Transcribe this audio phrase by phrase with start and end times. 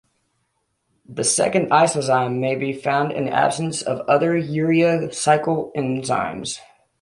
[1.07, 6.59] The second isozyme may be found in the absence of other urea cycle enzymes.